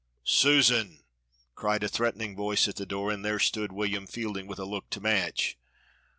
[0.23, 1.03] "Susan!"
[1.53, 4.89] cried a threatening voice at the door, and there stood William Fielding with a look
[4.89, 5.59] to match.